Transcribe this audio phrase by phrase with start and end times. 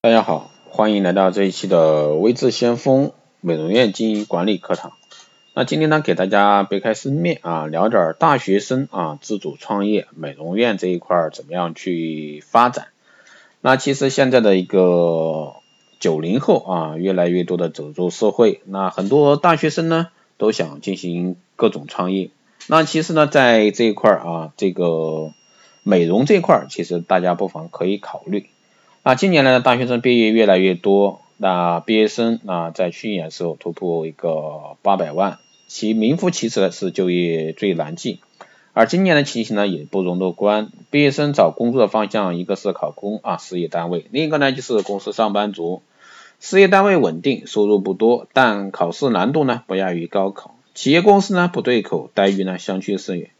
[0.00, 4.92] 大家好，欢迎来到这一期的微智先锋美容院经营管理课堂。
[5.54, 12.86] 那今天呢，给大家别开生面啊，聊点大学生啊自主创业美容院这一块怎么样去发展。
[13.60, 15.54] 那其实现在的一个
[15.98, 22.30] 九零后啊，越来越多的走入社会，那很多大学生呢都想进行各种创业。
[22.68, 25.32] 那其实呢，在这一块啊，这个
[25.82, 28.46] 美容这一块，其实大家不妨可以考虑。
[29.08, 38.18] 那近年来的大学生毕业越来越多，那毕业生啊在去年的时候突破一个八百万，其名副其实的是就业最难进，
[38.74, 45.80] 而今年的情形呢也不容乐观，毕业生找工作的方向一个是考公啊事业单位，另一个呢就是公司上班族，
[46.38, 53.30] 事业单位稳定，收入不多，但考试难度呢不亚于高考，企业公司呢不对口，待遇呢相去甚远。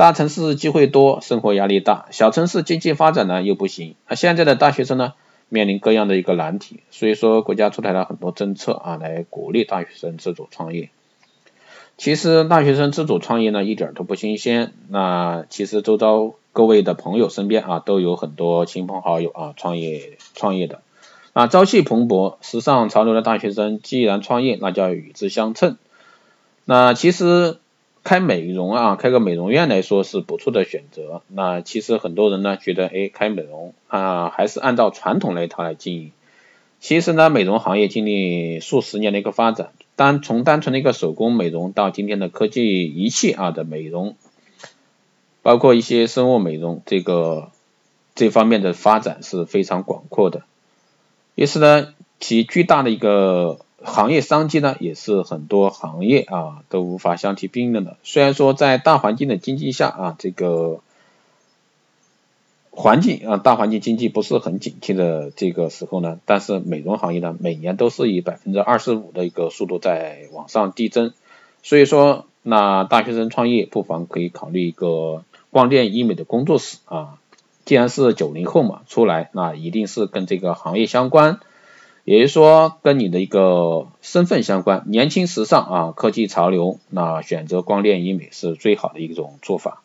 [0.00, 3.96] 大城市机会多，生活压力大；小城市经济发展呢又不行。
[4.08, 5.12] 那现在的大学生呢，
[5.50, 10.88] 面临各样的一个难题，所以说国家出台了很多政策啊，来鼓励大学生自主创业。
[11.98, 14.72] 其实大学生自主创业呢，一点都不新鲜。
[14.88, 20.80] 那其实周遭各位的朋友身边啊，都有很多亲朋好友啊创业创业的。
[21.34, 25.76] 啊，朝气蓬勃、时尚潮流的大学生，既然创业，那就要与之相称。
[26.64, 27.58] 那其实。
[28.02, 31.22] 开美容啊，开个美容院来说是不错的选择。
[31.28, 36.12] 那其实很多人呢觉得，哎，开美容啊，还是按照传统那一套来经营。
[36.80, 44.16] 其实呢，美容行业经历数十年的一个发展，单从单纯的一个手工美容到今天的科技仪器啊的美容，
[45.42, 47.50] 包括一些生物美容，这个
[48.14, 50.42] 这方面的发展是非常广阔的，
[51.34, 53.58] 于是呢其巨大的一个。
[53.82, 57.96] 行业商机呢，也是很多行业啊都无法相提并论的。
[58.02, 60.80] 虽然说在大环境的经济下啊，这个
[62.70, 71.12] 环境啊大环境经济不是很景气的这个时候呢，但是美容行业呢每年都是以百分之二十五的一个速度在往上递增。
[71.62, 77.18] 所以说，那大学生创业不妨可以考虑一个光电医美的工作室啊。
[77.66, 81.40] 既然是九零后嘛，出来那一定是跟这个行业相关。
[82.04, 89.82] 也就是说，跟你的一个身份相关，年轻时尚啊，科技潮流，那选择光电医美是最好的一种做法。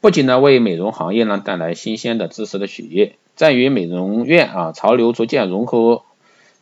[0.00, 6.02] 不仅呢为美容行业呢带来新鲜的知识的血液，在与美容院啊潮流逐渐融合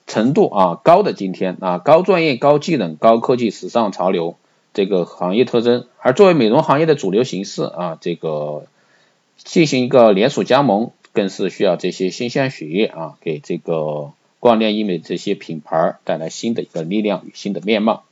[0.07, 4.37] 程度啊高的今天啊，高专业、高技能、高科技、时尚潮流
[4.73, 8.65] 这个行业特征，而作为美容行业的主流形式啊，这个
[9.37, 14.13] 进行一个连锁加盟，更是需要这些新鲜血液啊给这个。
[14.43, 18.03] 光电医美这些品牌带来新的一个力量与新的面貌。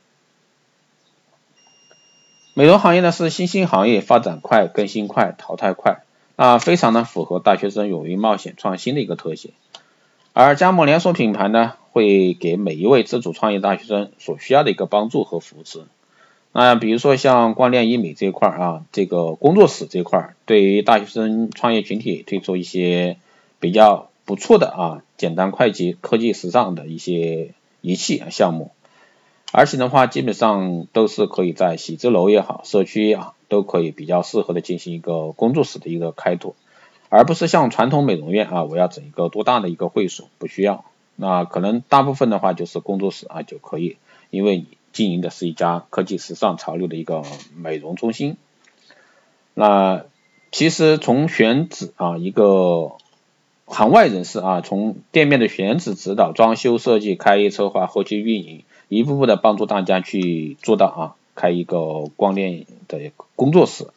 [2.53, 6.03] 美容行业呢是新兴行业，发展快、更新快、淘汰快，
[6.37, 9.51] 啊，非常的符合大学生勇于冒险创新的一个特性。
[10.31, 15.83] 而加盟连锁品牌呢，会给每一位自主创业大学生所需要的一个帮助和扶持。
[16.53, 23.17] 那比如说像光电医美这一块啊，这个工作室这块，对于大学生创业群体推出一些
[23.59, 24.07] 比较。
[24.31, 28.71] 不错的啊，简单快捷、科技时尚的一些仪器项目，
[29.51, 36.55] 而且的话，基本上都是可以在写字楼也好，社区啊，都可以比较适合的进行一个工作室的一个开拓，
[37.09, 40.85] 而不是像传统美容院啊，我要整一个多大的一个会所，不需要，
[41.17, 43.97] 那可能大部分的话就是工作室啊就可以，
[44.29, 48.37] 因为你经营的是一家科技时尚潮流的一个美容中心，
[49.53, 50.05] 那
[50.53, 52.93] 其实从选址啊一个。
[53.71, 63.87] 行外人士啊，从店面的选址、指导、装修设计、开业策划、后期运营，一步步的帮助大家去做到啊，开一个光电的工作室，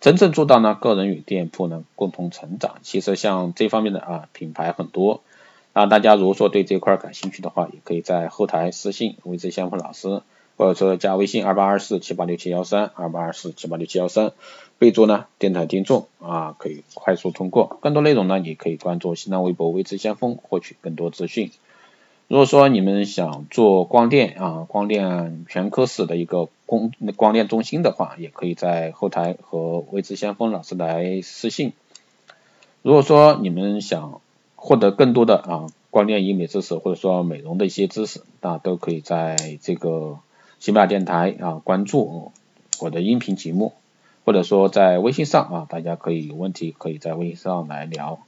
[0.00, 2.76] 真正做到呢，个人与店铺呢共同成长。
[2.82, 5.22] 其实像这方面的啊品牌很多，
[5.72, 10.22] 啊大家如果说对这块感兴趣的话，也可以在后台私信魏志相锋老师。
[10.56, 14.32] 或者说加微信二八二四七八六七幺三二八二四七八六七幺三，
[14.78, 17.76] 备注呢电台听众啊，可以快速通过。
[17.80, 21.50] 更多内容呢，你可以关注新浪微博微知先锋获取更多资讯。
[22.28, 31.72] 如果说你们想做光电啊，光电全科室的一个光光电中心的话，也可以在后台和微知先锋老师来私信。
[32.82, 34.20] 如果说你们想
[34.54, 40.20] 获得更多的啊光电医美知识，或者说美容的一些知识，那都可以在这个。
[40.64, 42.32] 喜马拉电台啊，关注
[42.80, 43.74] 我的音频节目，
[44.24, 48.20] 或者说在微信上啊，大家可以有问题可以在微信上来聊。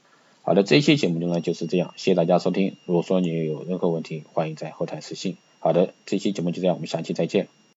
[0.42, 2.76] 好的，这一期节目呢就是这样，谢谢大家收听。
[2.84, 5.38] 如果说你有任何问题，欢迎在后台私信。
[5.60, 7.48] 好的，这期节目就这样，我们下期再见。